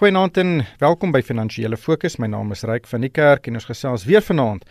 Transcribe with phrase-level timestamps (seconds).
[0.00, 2.14] Goeienaand en welkom by Finansiële Fokus.
[2.16, 4.62] My naam is Ryk van die Kerk en ons gesels weer vanaand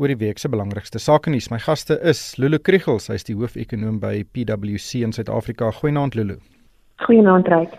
[0.00, 1.50] oor die week se belangrikste sake nuus.
[1.52, 5.68] My gaste is Lulu Kriegels, sy is die hoof-ekonoom by PwC in Suid-Afrika.
[5.82, 6.38] Goeienaand Lulu.
[7.04, 7.74] Goeienaand Ryk.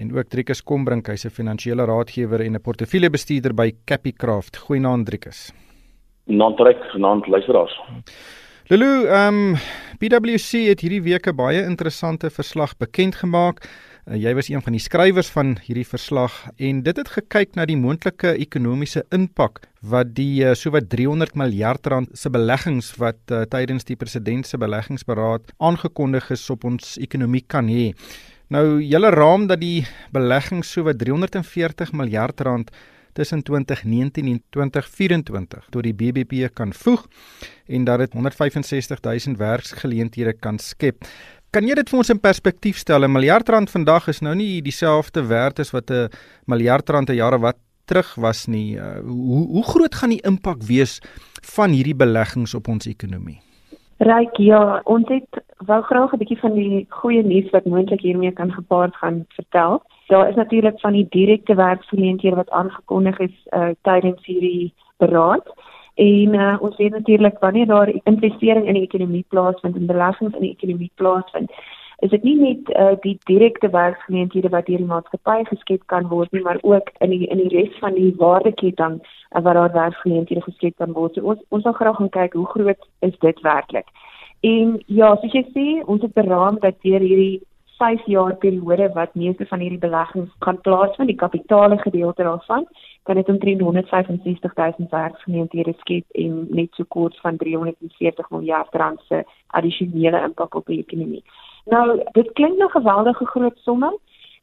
[0.00, 4.56] En ook Driekus Kombrink, hy's 'n finansiële raadgewer en 'n portefeuljebestuurder by Capicraft.
[4.56, 5.52] Goeienaand Driekus.
[6.24, 7.76] Goeienaand Ryk, goeienaand luisteraars.
[8.68, 9.56] Lulu, ehm um,
[9.98, 13.60] PwC het hierdie week 'n baie interessante verslag bekend gemaak.
[14.06, 17.64] Uh, jy was een van die skrywers van hierdie verslag en dit het gekyk na
[17.66, 23.42] die moontlike ekonomiese impak wat die uh, sowat 300 miljard rand se beleggings wat uh,
[23.50, 27.88] tydens die president se beleggingsberaad aangekondig is op ons ekonomie kan hê.
[28.54, 29.82] Nou julle raam dat die
[30.14, 32.70] beleggings sowat 340 miljard rand
[33.16, 37.06] tussen 2019 en 2024 tot die BBP kan voeg
[37.66, 41.08] en dat dit 165 000 werksgeleenthede kan skep.
[41.56, 43.06] Kan jy dit vir ons in perspektief stel?
[43.06, 46.10] 'n Miljard rand vandag is nou nie dieselfde werd as wat 'n
[46.44, 47.56] miljard rand 'n jaar wat
[47.86, 48.76] terug was nie.
[48.76, 51.00] Uh, hoe hoe groot gaan die impak wees
[51.56, 53.40] van hierdie beleggings op ons ekonomie?
[53.98, 55.32] Ryk, ja, ons het
[55.64, 59.82] wou graag 'n bietjie van die goeie nuus wat moontlik hiermee kan gepaard gaan vertel.
[60.08, 65.48] Daar is natuurlik van die direkte werksgeleenthede wat aangekondig is uh, tydens hierdie beraad.
[65.96, 70.44] En uh, ons weet natuurlik wanneer daar investering in die ekonomie plaasvind en beleggings in
[70.44, 71.52] die ekonomie plaasvind,
[72.04, 76.32] is dit nie net uh, die direkte werksgeleenthede wat deur die maatskappy geskep kan word
[76.36, 80.44] nie, maar ook in die in die res van die waardeketting uh, waar daar werksgeleenthede
[80.44, 81.16] geskep kan word.
[81.16, 83.88] So ons ons wil graag gaan kyk hoe groot is dit werklik.
[84.44, 87.40] En ja, soos jy sê, ons het beraam dat deur hierdie
[87.78, 92.66] 5 jaar periode wat meeste van hierdie beleggings kan plaasvind, die kapitale gedeelte daarvan,
[93.02, 99.00] kan dit omtrent 165 000 werksgeleenthede skep en net so kort van 340 miljard rand
[99.08, 101.24] se addisionele impak op die ekonomie.
[101.64, 103.98] Nou, dit klink nog 'n geweldige groot somme.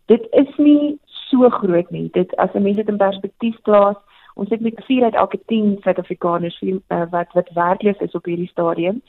[0.05, 2.09] Dit is nie so groot nie.
[2.11, 3.95] Dit as 'n mens dit in perspektief plaas,
[4.33, 8.47] ons het met 4 uit elke 10 Suid-Afrikaners uh, wat wat werkloos is op hierdie
[8.47, 9.01] stadium.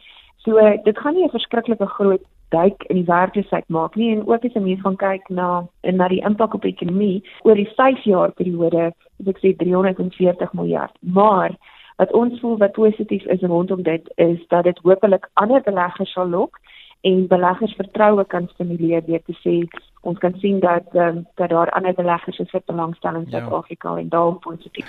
[0.45, 4.45] So dit gaan nie 'n verskriklike groot duik in die werkloosheid maak nie en ook
[4.45, 7.73] as 'n mens gaan kyk na en na die impak op die ekonomie oor die
[7.77, 10.95] 5 jaar periode, as ek sê 340 miljard.
[11.01, 11.51] Maar
[11.97, 16.29] wat ons voel wat positief is rondom dit is dat dit hopelik ander beleggers sal
[16.29, 16.59] lok
[17.05, 19.59] en beleggers vertroue kan stimuleer deur te sê
[20.09, 23.41] ons kan sien dat um, dat daar ander beleggers is wat belangstelling in ja.
[23.41, 24.03] Suid-Afrika ja.
[24.03, 24.89] en daarom positief.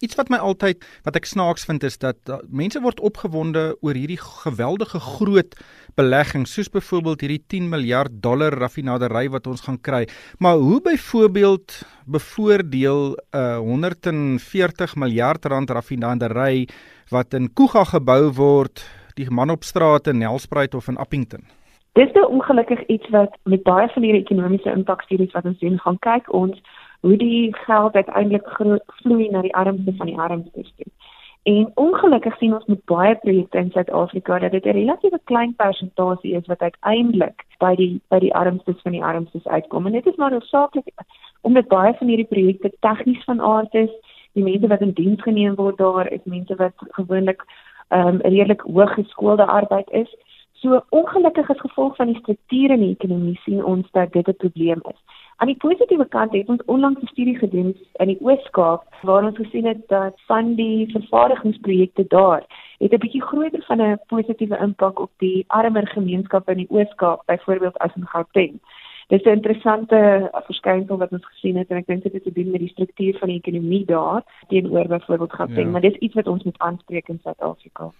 [0.00, 3.96] Iets wat my altyd wat ek snaaks vind is dat uh, mense word opgewonde oor
[3.96, 5.56] hierdie geweldige groot
[5.96, 10.04] beleggings soos byvoorbeeld hierdie 10 miljard dollar raffinaderry wat ons gaan kry.
[10.40, 16.68] Maar hoe byvoorbeeld bevoordeel 'n uh, 140 miljard rand raffinaderry
[17.12, 18.84] wat in Kuga gebou word
[19.16, 21.42] die man op straat in Nelspruit of in Appington?
[21.92, 25.98] Dis 'n ongelukkig iets wat met baie van hierdie ekonomiese impakstudies wat ons doen gaan
[25.98, 26.60] kyk ons
[27.00, 28.48] hoe die geld uiteindelik
[28.86, 30.92] vloei na die armstes van die armstes toe.
[31.42, 36.34] En ongelukkig sien ons met baie projekte in Suid-Afrika dat dit 'n relatiewe klein persentasie
[36.34, 39.86] is wat uiteindelik by die by die armstes van die armstes uitkom.
[39.86, 40.88] En dit is maar noodsaaklik
[41.40, 43.90] omdat baie van hierdie projekte tegnies van aard is.
[44.32, 47.44] Die mense wat in diens geneem word daar is mense wat gewoonlik
[47.88, 50.16] um, redelik hoog geskoolde arbeid is.
[50.52, 54.36] So ongelukkig as gevolg van die strukture in die ekonomie sien ons dat dit 'n
[54.36, 55.00] probleem is.
[55.36, 59.36] Aan die positiewe kant het ons onlangs 'n studie gedoen in die Oos-Kaap waar ons
[59.36, 62.42] gesien het dat van die vervaardigingsprojekte daar
[62.78, 67.22] het 'n bietjie groter van 'n positiewe impak op die armer gemeenskappe in die Oos-Kaap,
[67.26, 68.60] byvoorbeeld as in Gauteng.
[69.06, 72.32] Dit is 'n interessante verskynsel wat ons gesien het en ek dink dit het te
[72.32, 75.70] doen met die struktuur van die ekonomie daar teenoor byvoorbeeld Gauteng, ja.
[75.70, 77.90] maar dis iets wat ons moet aanspreek in Suid-Afrika.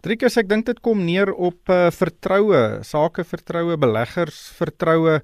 [0.00, 5.20] Driekus, ek dink dit kom neer op uh, vertroue, sake vertroue, beleggers vertroue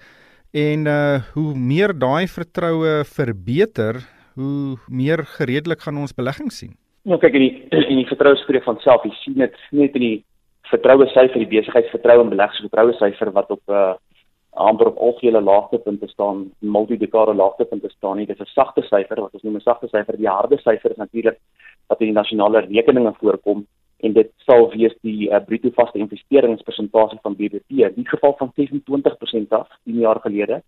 [0.55, 3.99] en uh hoe meer daai vertroue verbeter,
[4.34, 6.77] hoe meer gereedelik gaan ons beleggings sien.
[7.03, 7.55] Ja, kyk in die
[7.93, 9.03] in die vertroue spreek van self.
[9.03, 10.25] Jy sien dit net in die
[10.71, 13.95] vertroue syfer, die besigheidsvertroue en beleggers syfer wat op uh
[14.54, 18.26] amper op algehele laagtepunte staan, multidekade laagtepunte staan nie.
[18.26, 20.16] Dit is 'n sagte syfer wat ons noem 'n sagte syfer.
[20.16, 21.39] Die harde syfer is natuurlik
[21.89, 23.66] wat in die nasionale rekeninge voorkom
[24.01, 27.71] en dit sal wees die uh, bruto vaste investeringspersentasie van BBP.
[27.71, 30.62] In die geval van 26% af 10 jaar gelede,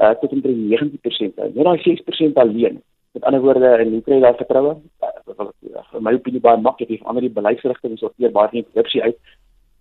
[0.00, 1.34] uh tot omtrent 90%.
[1.54, 2.82] Net daai 6% alleen.
[3.12, 4.76] Met ander woorde, in hoe kry jy daai vertroue?
[5.02, 5.50] Uh,
[5.94, 9.18] in my opinie baie maklik, jy verander die beleidsrigting sorteer baie nie korrupsie uit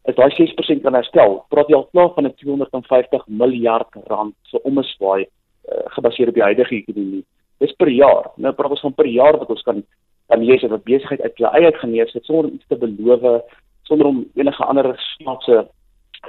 [0.04, 1.38] is daai 6% kan herstel.
[1.50, 6.34] Praat jy al klaar van 'n 250 miljard rand se so omswaai uh, gebaseer op
[6.34, 7.26] die huidige ekonomie.
[7.60, 8.32] Dis per jaar.
[8.36, 9.84] Nou praat ons van per jaar wat ons kan
[10.28, 13.44] kan lees dat besigheid uit hulle eie genees het sonder iets te beloof,
[13.84, 15.68] sonder om enige ander snaakse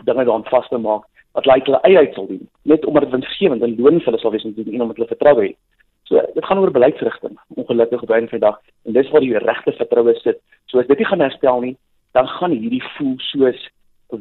[0.03, 2.49] dinge daaraan vas te maak wat lyk hulle eie uit sal doen.
[2.63, 4.97] Net omdat dit winsgewend en loon vir hulle sal wees om te doen en omdat
[4.97, 5.57] hulle vertrou het.
[6.05, 10.15] So dit gaan oor beleidsrigting, ongelukkig op 'n dag en dis waar die regte vertroue
[10.15, 10.39] sit.
[10.67, 11.77] So as dit nie gaan herstel nie,
[12.15, 13.71] dan gaan hierdie voel soos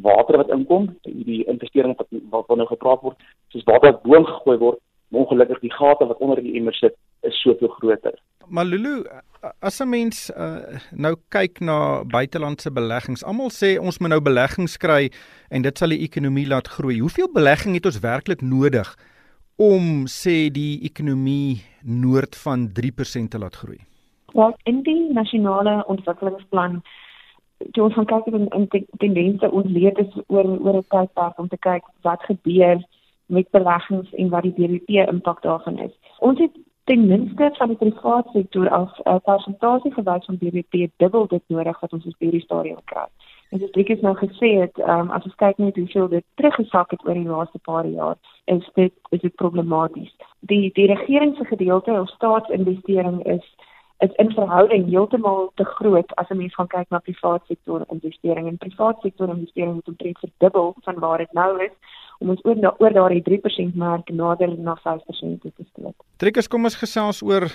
[0.01, 3.18] water wat inkom, hierdie investering wat wat nou gepraat word,
[3.54, 4.80] soos water wat boom gegooi word,
[5.10, 8.18] maar ongelukkig die gate wat onder die emmer sit is soveel groter.
[8.48, 9.04] Maar Lulu,
[9.60, 14.78] as 'n mens uh, nou kyk na buitelandse beleggings, almal sê ons moet nou beleggings
[14.78, 15.12] kry
[15.50, 17.00] en dit sal die ekonomie laat groei.
[17.00, 18.90] Hoeveel belegging het ons werklik nodig
[19.56, 23.80] om sê die ekonomie noord van 3% te laat groei?
[24.34, 26.81] Ja, in die nasionale ontwikkelingsplan
[27.72, 28.68] toe ons gaan kyk in in
[28.98, 32.84] tendense ons leer dit oor oor 'n tydperk om te kyk wat gebeur
[33.26, 35.92] met beleggings en wat die BBP impak daarvan is.
[36.20, 36.52] Ons het
[36.84, 41.44] ten minste van die private sektor as 'n uh, persentasie gewys van BBP dubbel dit
[41.48, 43.08] nodig wat ons op hierdie stadium kry.
[43.50, 47.06] En soos ek nou gesê het, um, as ons kyk net hoeveel dit teruggesak het
[47.06, 50.16] oor die laaste paar jaar, is dit is dit problematies.
[50.40, 53.46] Die die regering se gedeelte of staatsinvestering is
[54.04, 58.48] is in verhouding heeltemal te groot as 'n mens gaan kyk na private sektor investering
[58.48, 61.76] en private sektor investering het omtrent verdubbel van waar dit nou is
[62.20, 65.96] om ons oor oor daardie 3% mark nader na 5% te steek.
[66.18, 67.48] Trekkers kom ons gesels oor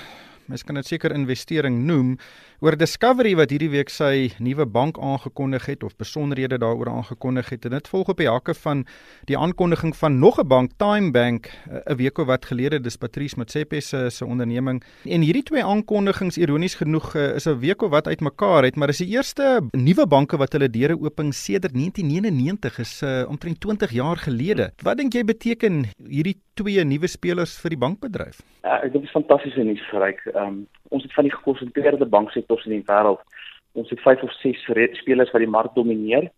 [0.49, 2.17] mens kan dit seker investering noem.
[2.65, 7.69] Oor Discovery wat hierdie week sy nuwe bank aangekondig het of besonderhede daaroor aangekondig het
[7.69, 8.85] en dit volg op die hakke van
[9.31, 12.97] die aankondiging van nog 'n bank Time Bank eh, 'n week of wat gelede dis
[12.97, 14.83] Patrice Motsepe se se onderneming.
[15.05, 18.89] En hierdie twee aankondigings ironies genoeg eh, is 'n week of wat uitmekaar het maar
[18.89, 23.91] is die eerste nuwe banke wat hulle deure ooping sedert 1999 is uh, omtrent 20
[23.93, 24.71] jaar gelede.
[24.83, 29.09] Wat dink jy beteken hierdie twee nuwe spelers vir die bankbedryf Ja, ek dink dit
[29.09, 30.21] is fantastiese nuus geryk.
[30.35, 30.59] Ehm um,
[30.93, 33.21] ons het van die gekonsentreerde banksektors in die wêreld.
[33.77, 34.63] Ons het 5 of 6
[35.01, 36.31] spelers wat die mark domineer.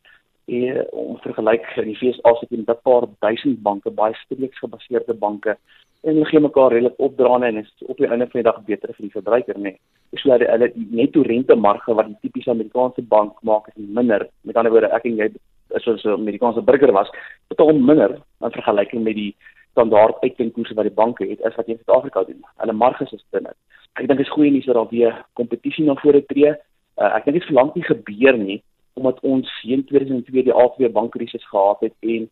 [0.50, 4.58] En om vergelyk in die VS sit jy met 'n paar duisend banke, baie streeks
[4.58, 5.56] gebaseerde banke.
[6.02, 8.94] En hulle gee mekaar redelik opdraande en is op die einde van die dag beter
[8.94, 9.78] vir die verbruiker, nee.
[10.11, 14.28] Dis so dat hulle netto rente marge wat die tipiese Amerikaanse bank maak is minder.
[14.43, 15.31] Met ander woorde, ek en jy
[15.76, 17.11] is soos 'n Amerikaanse burger was,
[17.49, 19.37] betaal minder in vergelyking met die
[19.70, 22.43] standaard uitkenkoerse wat die banke het is wat in Suid-Afrika doen.
[22.62, 23.55] Hulle marges is dunner.
[23.99, 26.52] Ek dink dit is goeie nuus dat daar weer kompetisie na vore tree.
[27.00, 28.61] Uh, ek dink dit verlang nie gebeur nie
[28.99, 32.26] omdat ons in 2002 die A2 bankkrisis gehad het en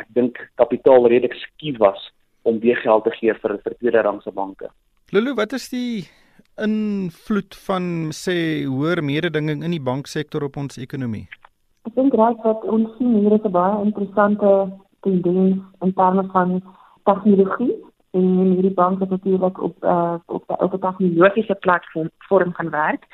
[0.00, 2.00] ek dink kapitaal redelik skief was
[2.48, 4.68] om weer geld te gee vir vir tweede rangse banke.
[5.12, 6.04] Lulu, wat is die
[6.60, 11.26] invloed van sê hoër mededinging in die banksektor op ons ekonomie?
[11.88, 14.48] Ek dink raak wat ons sien hier is 'n baie interessante
[15.02, 16.62] tendens in terme van
[17.02, 23.04] tegnologie en hierdie bank het natuurlik op uh, op 'n tegnologiese platform vorm gaan werk.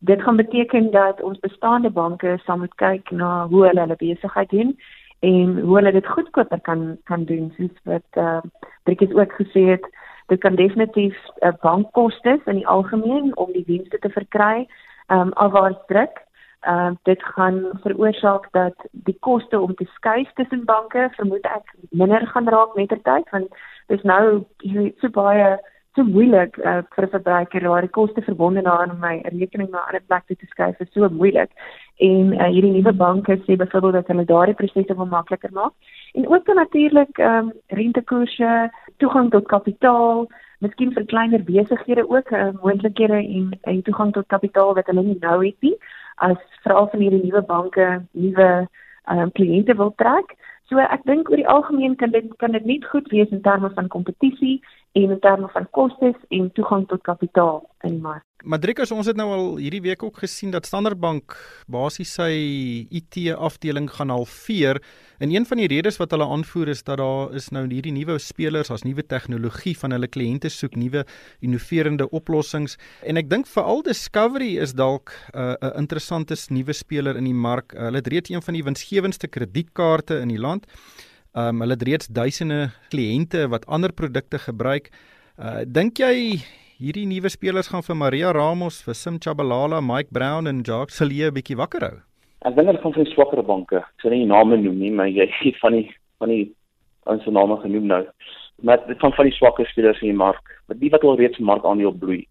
[0.00, 4.50] Dit gaan beteken dat ons bestaande banke sal moet kyk na hoe hulle hulle besigheid
[4.50, 4.78] doen
[5.18, 8.40] en hoe hulle dit goedkoper kan kan doen soos wat uh,
[8.82, 9.88] Driekies ook gesê het
[10.26, 14.66] dit kan definitief uh, bankkoste in die algemeen om die dienste te verkry
[15.06, 16.22] ehm um, afwaarts druk
[16.60, 21.74] Ehm uh, dit gaan veroorsaak dat die koste om te skuif tussen banke vermoed ek
[21.90, 23.48] minder gaan raak met ter tyd want
[23.86, 24.44] dis nou
[25.00, 25.58] so baie
[25.94, 29.78] so moeilik uh, vir 'n verbruiker waar die koste verbonde daaraan om my rekening na
[29.78, 31.50] 'n ander plek te skuif is so moeilik.
[32.08, 35.72] En uh, hierdie nuwe banke sê byvoorbeeld dat hulle daardie proses wil makliker maak.
[36.14, 40.26] En ook natuurlik ehm um, rentekoerse, toegang tot kapitaal,
[40.58, 45.18] miskien vir kleiner besighede ook uh, moontlikhede en, en toegang tot kapitaal wat hulle nie
[45.20, 45.76] nou het nie
[46.24, 48.50] as veral van hierdie nuwe banke nuwe
[49.10, 50.34] um, kliënte wil trek.
[50.68, 53.70] So ek dink oor die algemeen kan dit kan dit net goed wees in terme
[53.74, 54.58] van kompetisie
[55.02, 58.24] in terme van kostes en toegang tot kapitaal in die mark.
[58.46, 61.34] Madrikus, ons het nou al hierdie week ook gesien dat Standard Bank
[61.66, 62.30] basies sy
[62.94, 64.78] IT afdeling gaan halveer.
[65.18, 68.14] En een van die redes wat hulle aanvoer is dat daar is nou hierdie nuwe
[68.22, 71.02] spelers, as nuwe tegnologie van hulle kliënte soek nuwe
[71.42, 72.78] innoverende oplossings.
[73.02, 77.34] En ek dink veral Discovery is dalk 'n uh, 'n interessante nuwe speler in die
[77.34, 77.74] mark.
[77.74, 80.66] Uh, hulle het reeds een van die winsgewendste kredietkaarte in die land.
[81.38, 84.88] Um hulle het reeds duisende kliënte wat ander produkte gebruik.
[85.38, 86.40] Uh dink jy
[86.78, 91.26] hierdie nuwe spelers gaan vir Maria Ramos, vir Sim Chabalala, Mike Brown en Jacques Celie
[91.28, 91.96] 'n bietjie wakker hou.
[92.46, 93.76] Ek dink hulle gaan van swakker banke.
[93.76, 95.86] Ek sal nie name noem nie, maar jy het van die
[96.18, 96.54] van die
[97.06, 98.02] ons name genoem nou.
[98.62, 101.38] Maar dit van van die swakker spelers in die mark, wat die wat al reeds
[101.38, 102.26] mark aan die opbloei,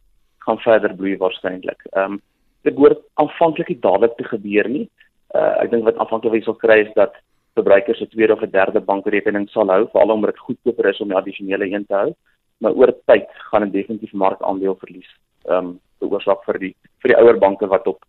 [0.45, 1.85] gaan verder bloei waarskynlik.
[1.93, 2.21] Ehm um,
[2.63, 4.89] dit behoort aanvanklik nie dadelik te gebeur nie.
[5.35, 7.13] Uh ek dink wat aanvanklik sou kry is dat
[7.57, 11.07] verbruikers 'n tweede of 'n derde bankrekening sal hou, veral omdat dit goedkoper is om
[11.07, 12.11] die addisionele een te hou
[12.57, 15.09] maar oor tyd gaan dit definitief markandeel verlies.
[15.45, 18.03] Ehm um, veroorsaak vir die vir die ouer banke wat op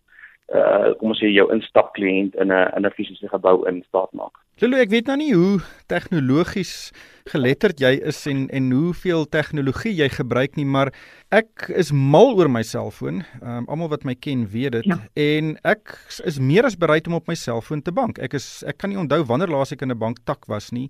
[0.55, 4.11] uh kom ons sê jou instap kliënt in 'n in 'n fisiese gebou in staat
[4.13, 4.33] maak.
[4.59, 6.91] Lulu, ek weet nou nie hoe tegnologies
[7.31, 10.91] geletterd jy is en en hoeveel tegnologie jy gebruik nie, maar
[11.31, 13.23] ek is mal oor my selfoon.
[13.41, 14.97] Um, Almal wat my ken weet dit ja.
[15.13, 18.19] en ek is meer as bereid om op my selfoon te bank.
[18.19, 20.89] Ek is ek kan nie onthou wanneer laas ek in 'n bank tak was nie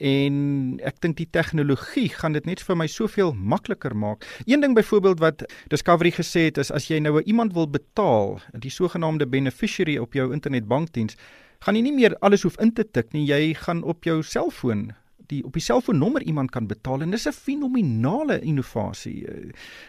[0.00, 4.24] en ek dink die tegnologie gaan dit net vir my soveel makliker maak.
[4.46, 8.72] Een ding byvoorbeeld wat Discovery gesê het is as jy nou iemand wil betaal, die
[8.72, 11.16] sogenaamde beneficiary op jou internetbankdiens,
[11.60, 13.26] gaan jy nie meer alles hoef in te tik nie.
[13.28, 14.90] Jy gaan op jou selfoon
[15.30, 19.26] die op die selfoonnommer iemand kan betaal en dis 'n fenominale innovasie.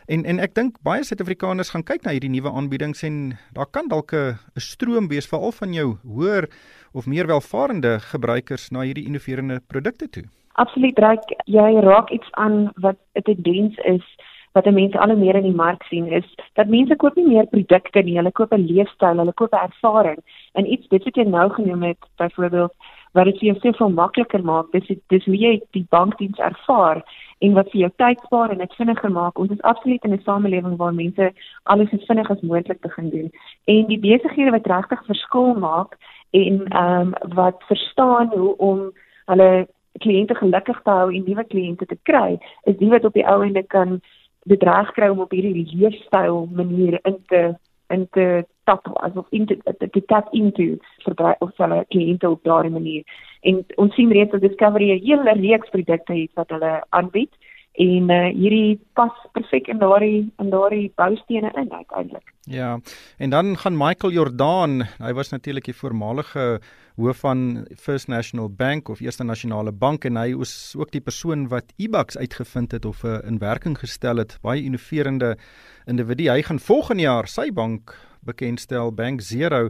[0.05, 3.87] En en ek dink baie Suid-Afrikaners gaan kyk na hierdie nuwe aanbiedings en daar kan
[3.87, 6.49] dalk 'n stroom wees veral van jou hoër
[6.93, 10.23] of meer welvarende gebruikers na hierdie innoverende produkte toe.
[10.53, 11.19] Absoluut reg.
[11.45, 14.05] Jy raak iets aan wat 'n tendens is
[14.51, 16.27] wat mense al hoe meer in die mark sien is
[16.59, 20.19] dat mense koop nie meer produkte nie, hulle koop 'n leefstyl, hulle koop 'n ervaring.
[20.53, 22.73] En iets dit wat jy nou genoem het, byvoorbeeld
[23.13, 27.03] wat dit vir jou soveel makliker maak, dis dis hoe jy die bankdiens ervaar
[27.39, 29.39] en wat vir jou tyd spaar en dit vinniger maak.
[29.39, 31.31] Ons is absoluut in 'n samelewing waar mense
[31.63, 33.31] alles so vinnig as moontlik begin doen.
[33.65, 35.97] En die besighede wat regtig verskil maak
[36.31, 38.91] en ehm um, wat verstaan hoe om
[39.25, 39.67] hulle
[39.99, 43.41] kliënte gelukkig te hou en nuwe kliënte te kry, is die wat op die ou
[43.43, 43.99] ende kan
[44.49, 47.51] dit reg kry om op hierdie leefstyl manier in te
[47.91, 53.03] in te tap asof in te tap into vir of hulle kliënte op daardie manier.
[53.41, 57.33] En ons sien reeds dat Discovery 'n hele reeks produkte het wat hulle aanbied
[57.79, 62.33] en uh, hierdie pas perfek in daardie in daardie boustene in uiteindelik.
[62.49, 62.79] Ja.
[63.17, 66.59] En dan gaan Michael Jordan, hy was natuurlik die voormalige
[66.95, 71.47] hoof van First National Bank of Eerste Nasionale Bank en hy is ook die persoon
[71.47, 75.37] wat eBucks uitgevind het of uh, in werking gestel het, baie innoverende
[75.85, 76.29] individu.
[76.29, 77.95] Hy gaan volgende jaar sy bank
[78.27, 79.69] bekendstel, Bank Zero.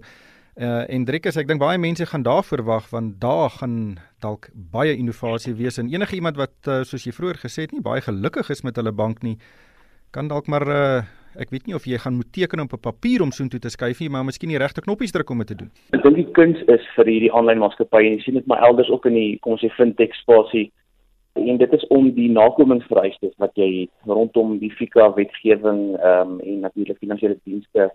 [0.60, 3.76] Uh, en Driekus, ek dink baie mense gaan daar verwag want daar gaan
[4.20, 7.80] dalk baie innovasie wees en enige iemand wat uh, soos jy vroeër gesê het nie
[7.80, 9.38] baie gelukkig is met hulle bank nie,
[10.12, 11.00] kan dalk maar uh,
[11.40, 14.04] ek weet nie of jy gaan moet teken op 'n papier om soontoe te skuif
[14.04, 15.72] nie, maar miskien die regte knoppies druk om dit te doen.
[15.96, 18.92] Ek dink die kuns is vir hierdie aanlyn maatskappye en jy sien dit maar elders
[18.92, 20.68] ook in die kom ons sê fintech spasie
[21.40, 26.60] en dit is om die nakomingsvereistes wat jy rondom die FICA wetgewing ehm um, en
[26.60, 27.92] natuurlik finansiële dienste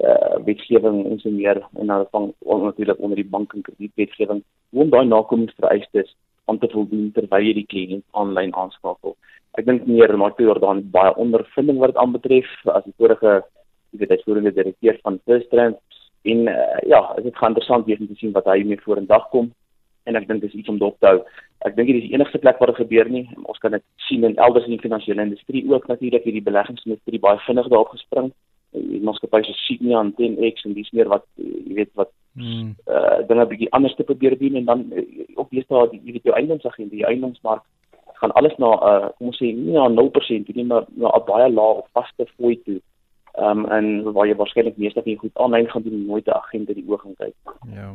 [0.00, 4.90] uh wetgewing en so meer en nou van natuurlik onder die bank en kredietwetgewing om
[4.90, 9.16] daai nakomingsvereistes aan te voldoen terwyl jy die kliënt aanlyn aanskakel.
[9.58, 13.42] Ek dink meer Martie Jordan baie ondervinding wat dit aanbetref as die vorige
[13.92, 15.76] jy weet uitvoerende direkteur van First Trend
[16.24, 19.50] en uh, ja, dit gaan interessant wees om te sien wat hy mee vorendag kom
[20.08, 21.18] en ek dink dis iets om dop te hou.
[21.68, 23.26] Ek dink dit is die enigste plek waar dit gebeur nie.
[23.44, 27.38] Ons kan dit sien in elders in die finansiële industrie ook natuurlik hierdie beleggingsindustrie baie
[27.44, 28.32] vinnig daarop gespring
[28.72, 32.74] die maatskappy se Sydney aan 10X en dis meer wat jy weet wat hmm.
[32.88, 35.04] uh dinge bietjie anders te probeer doen en dan uh,
[35.36, 37.64] op die staat jy weet jou eiendomsagent die eiendomsmark
[38.22, 41.48] gaan alles na uh kom ons sê nie na 0% nie maar na 'n baie
[41.50, 42.80] lae of vaste fooi toe.
[43.46, 46.68] Um en waar jy waarskynlik meeste van jy goed aanlyn gaan doen nooit 'n agent
[46.68, 47.36] in die oë gaan kyk.
[47.78, 47.88] Ja.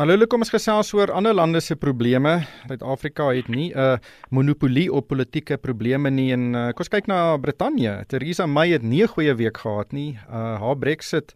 [0.00, 2.30] Maar Lulu kom ons gesels oor ander lande se probleme.
[2.70, 7.36] Suid-Afrika het nie 'n monopolie op politieke probleme nie en uh, kom ons kyk na
[7.36, 8.04] Brittanje.
[8.08, 10.18] Theresa May het nie 'n goeie week gehad nie.
[10.30, 11.34] Uh, haar Brexit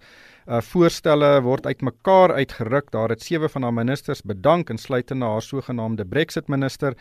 [0.49, 2.91] uh, voorstelle word uitmekaar uitgeruk.
[2.91, 6.97] Daar het sewe van haar ministers bedank insluitende haar sogenaamde Brexit minister.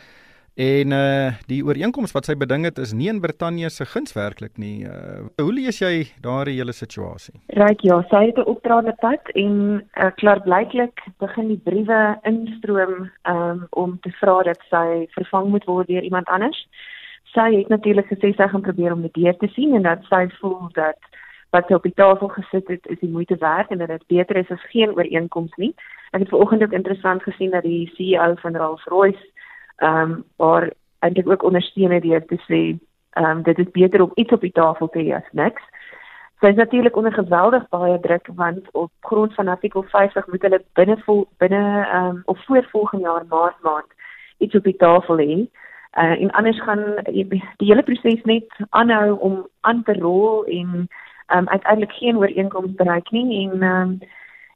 [0.56, 4.58] En uh die ooreenkoms wat sy beding het is nie in Brittanje se guns werklik
[4.62, 4.86] nie.
[4.86, 7.34] Uh hoe lees jy daardie hele situasie?
[7.58, 13.66] Ryk ja, sy het 'n opdraande pad en uh, klaarblyklik begin die briewe instroom um
[13.70, 16.68] om te vra dat sy vervang moet word deur iemand anders.
[17.34, 20.30] Sy het natuurlik gesê sy gaan probeer om dit deur te sien en dat sy
[20.40, 21.02] voel dat
[21.50, 24.36] wat sy op die tafel gesit het is die moeite werd en dat dit beter
[24.36, 25.74] is as geen ooreenkoms nie.
[26.12, 29.33] Ek het vanoggend ook interessant gesien dat die CEO van Rolls-Royce
[29.84, 32.62] ehm um, waar eintlik ook ondersteune deur te sê
[33.14, 35.64] ehm um, dit is beter om iets op die tafel te hê as niks.
[36.40, 40.62] Sy is natuurlik onder geweldig baie druk want op grond van artikel 50 moet hulle
[40.80, 43.92] binne vol, binne ehm um, of voor volgende jaar maart maand
[44.38, 45.38] iets op die tafel hê.
[45.94, 50.88] Uh, en anders gaan die, hele proses net aanhou om aan te rol en
[51.36, 54.00] um, uiteindelik geen ooreenkoms bereik nie en um,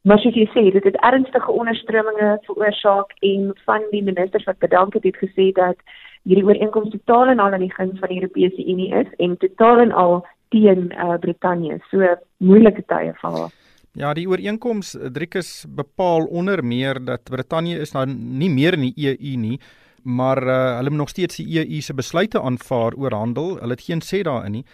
[0.08, 4.96] Maar soos jy sê, dit het ernstige onderstrominge veroorsaak en van die ministers wat bedank
[4.96, 5.82] het, het gesê dat
[6.24, 9.84] hierdie ooreenkoms totaal en al aan die guns van die Europese Unie is en totaal
[9.84, 10.16] en al
[10.56, 11.82] teen uh, Brittanje.
[11.92, 12.08] So
[12.40, 13.52] moeilike tye vir haar.
[14.00, 19.10] Ja, die ooreenkoms Driekus bepaal onder meer dat Brittanje is nou nie meer in die
[19.12, 19.58] EU nie,
[20.04, 23.58] maar uh, hulle moet nog steeds die EU se besluite aanvaar oor handel.
[23.60, 24.68] Hulle het geen sê daarin nie.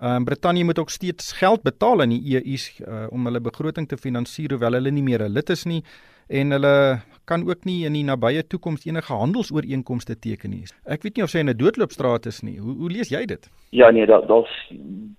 [0.00, 3.88] Ehm um, Brittanje moet ook steeds geld betaal aan die EU uh, om hulle begroting
[3.88, 5.82] te finansier hoewel hulle nie meer 'n lid is nie
[6.28, 10.64] en hulle kan ook nie in die nabye toekoms enige handelsooreenkomste teken nie.
[10.84, 12.58] Ek weet nie of sy in 'n doodloopstraat is nie.
[12.58, 13.50] Hoe hoe lees jy dit?
[13.70, 14.72] Ja nee, daar daar's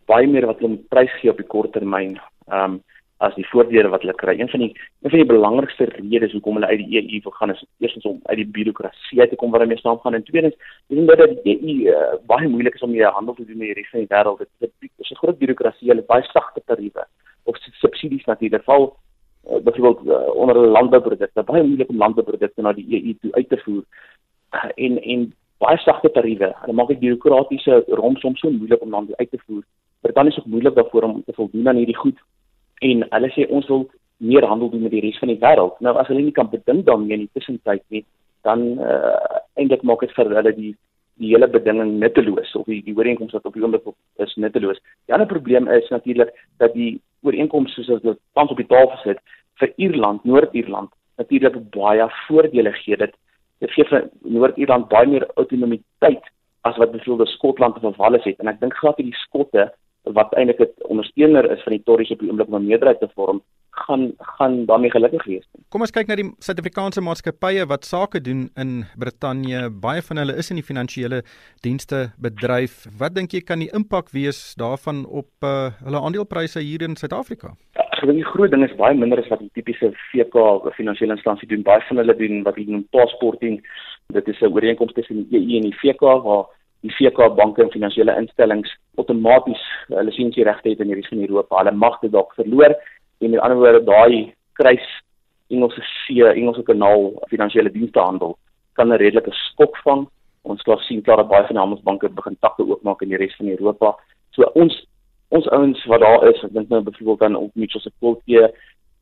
[0.05, 2.19] baie meer wat hulle prys gee op die kort termyn.
[2.47, 2.83] Ehm um,
[3.23, 4.35] as die voordele wat hulle kry.
[4.39, 7.53] Een van die een van die belangrikste redes hoekom hulle uit die EU wil gaan
[7.53, 10.55] is eerstens om uit die birokrasie te kom wat daarmee saamgaan en tweedens
[10.87, 13.77] is dit die EU uh, baie moeilik is om hier handel te doen met die
[13.79, 14.43] res van die wêreld.
[14.59, 17.07] Dit is 'n groot birokrasie, hulle baie sagte tariewe
[17.43, 18.63] of subsidies natuurlik.
[18.63, 18.97] Val
[19.47, 23.57] uh, byvoorbeeld uh, onder landbouprodukte, baie moeilik om landbouprodukte na die EU toe uit te
[23.57, 23.83] voer.
[24.51, 26.53] Uh, en en baie sagte tariewe.
[26.61, 29.63] Hulle maak dit bureaukratiese romsom so moeilik om dan uit te voer.
[30.01, 32.19] Dit is ook moeilik daarvoor om te voldoen aan hierdie goed
[32.81, 33.85] en hulle sê ons wil
[34.17, 35.79] meer handel doen met die res van die wêreld.
[35.83, 38.03] Nou as hulle nie kan bedink daarmee in die tussentyd nie,
[38.47, 40.75] dan uh, eintlik maak dit vir hulle die
[41.15, 43.85] die hele bedinging nutteloos of die die ooreenkoms wat op die oomblik
[44.23, 44.81] is nutteloos.
[45.07, 48.99] Die ander probleem is natuurlik dat die ooreenkoms soos as dit tans op die tafel
[49.03, 49.21] sit
[49.61, 50.91] vir Ierland, Noord-Ierland
[51.21, 52.97] natuurlik baie voordele gee.
[52.99, 53.15] Dit
[53.63, 56.27] dit gee vir Noord-Ierland baie meer autonomiteit
[56.67, 59.69] as wat byvoorbeeld Skotland of Wales het en ek dink glad die Skotte
[60.13, 63.09] wat eintlik 'n ondersteuner is van die Tories op die oomblik om 'n meerderheid te
[63.15, 65.45] vorm, gaan gaan daarmee gelukkig wees.
[65.69, 69.69] Kom ons kyk na die Suid-Afrikaanse maatskappye wat sake doen in Brittanje.
[69.69, 71.23] Baie van hulle is in die finansiële
[71.65, 72.85] dienste bedryf.
[72.99, 77.55] Wat dink jy kan die impak wees daarvan op uh, hulle aandelepryse hier in Suid-Afrika?
[77.75, 81.47] Ek dink die groot ding is baie minder as wat die tipiese VK finansiële instansie
[81.47, 81.63] doen.
[81.63, 83.61] Baie van hulle doen wat hulle noem passporting.
[84.13, 86.45] Dit is 'n ooreenkoms tussen die EU en die VK waar
[86.85, 91.57] die VK banke en finansiële instellings outomaties hulle lisensie regte het in hierdie van Europa.
[91.61, 94.85] Hulle mag dit dalk verloor en met ander woorde daai kruis
[95.53, 98.37] Engelse see, Engelse kanaal finansiële dienste handel
[98.73, 100.07] kan 'n redelike skok vang.
[100.43, 103.35] Ons klaar sien klaar dat baie van die handelsbanke begin takke oopmaak in die res
[103.35, 103.95] van Europa.
[104.31, 104.85] So ons
[105.29, 108.53] ons ouens wat daar is, ek dink nou byvoorbeeld aan op Mitchell se Quote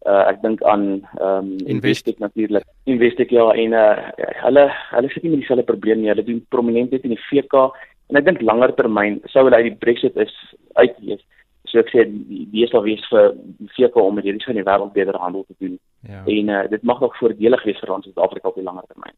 [0.05, 0.85] uh, ek dink aan
[1.19, 2.65] ehm um, Investec natuurlik.
[2.89, 4.09] Investec ja en uh,
[4.43, 6.11] hulle hulle sit nie met dieselfde probleem nie.
[6.13, 7.69] Hulle doen prominentheid in die VK
[8.11, 10.33] en ek dink langer termyn sou hulle uit die Brexit is
[10.79, 11.23] uitlees.
[11.71, 13.33] So ek sê die die is al wees vir
[13.77, 15.79] VK om met hierdie van die wêreld beter handel te doen.
[16.03, 16.21] Ja.
[16.27, 19.15] En uh, dit mag nog voordelig wees vir ons Suid-Afrika op die langer termyn.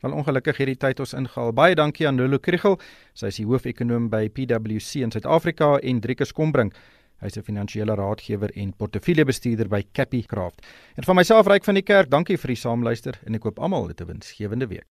[0.00, 1.52] Wel ongelukkig hierdie tyd ons ingehaal.
[1.52, 2.78] Baie dankie aan Lulu Kriel.
[3.12, 6.76] Sy is die hoofekonoom by PwC in Suid-Afrika en Driekus Kombrink.
[7.20, 10.66] Hy's 'n finansiële raadgewer en portefeuljebestuurder by Cappy Craft.
[10.96, 13.88] En van myself ryk van die kerk, dankie vir die saamluister en ek koop almal
[13.88, 14.99] 'n winsgewende week.